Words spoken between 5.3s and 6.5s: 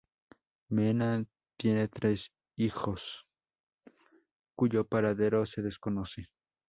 se desconoce.